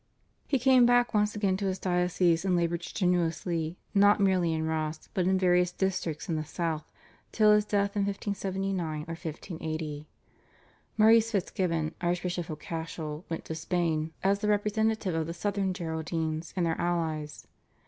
He 0.47 0.57
came 0.57 0.87
back 0.87 1.13
once 1.13 1.35
again 1.35 1.57
to 1.57 1.65
his 1.67 1.77
diocese, 1.77 2.43
and 2.43 2.55
laboured 2.55 2.81
strenuously, 2.81 3.77
not 3.93 4.19
merely 4.19 4.51
in 4.51 4.65
Ross, 4.65 5.07
but 5.13 5.27
in 5.27 5.37
various 5.37 5.71
districts 5.71 6.27
in 6.27 6.35
the 6.37 6.43
South 6.43 6.91
till 7.31 7.53
his 7.53 7.65
death 7.65 7.95
in 7.95 8.07
1579 8.07 9.01
or 9.03 9.13
1580. 9.13 10.07
Maurice 10.97 11.29
Fitzgibbon, 11.29 11.93
Archbishop 12.01 12.49
of 12.49 12.57
Cashel, 12.57 13.25
went 13.29 13.45
to 13.45 13.53
Spain 13.53 14.11
as 14.23 14.39
the 14.39 14.47
representative 14.47 15.13
of 15.13 15.27
the 15.27 15.35
Southern 15.35 15.71
Geraldines 15.71 16.51
and 16.55 16.65
their 16.65 16.81
allies. 16.81 17.45